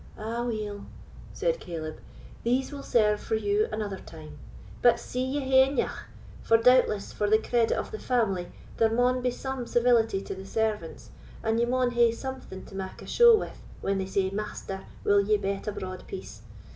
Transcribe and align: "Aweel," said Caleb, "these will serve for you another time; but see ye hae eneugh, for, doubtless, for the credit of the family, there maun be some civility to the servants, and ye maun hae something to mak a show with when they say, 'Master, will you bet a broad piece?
"Aweel," 0.17 0.85
said 1.31 1.59
Caleb, 1.59 1.99
"these 2.43 2.71
will 2.71 2.81
serve 2.81 3.19
for 3.19 3.35
you 3.35 3.67
another 3.71 3.99
time; 3.99 4.39
but 4.81 4.99
see 4.99 5.23
ye 5.23 5.41
hae 5.41 5.67
eneugh, 5.69 5.95
for, 6.41 6.57
doubtless, 6.57 7.13
for 7.13 7.29
the 7.29 7.37
credit 7.37 7.77
of 7.77 7.91
the 7.91 7.99
family, 7.99 8.51
there 8.77 8.89
maun 8.89 9.21
be 9.21 9.29
some 9.29 9.67
civility 9.67 10.19
to 10.19 10.33
the 10.33 10.47
servants, 10.47 11.11
and 11.43 11.59
ye 11.59 11.67
maun 11.67 11.91
hae 11.91 12.11
something 12.11 12.65
to 12.65 12.73
mak 12.73 13.03
a 13.03 13.05
show 13.07 13.37
with 13.37 13.61
when 13.81 13.99
they 13.99 14.07
say, 14.07 14.31
'Master, 14.31 14.85
will 15.03 15.21
you 15.21 15.37
bet 15.37 15.67
a 15.67 15.71
broad 15.71 16.07
piece? 16.07 16.41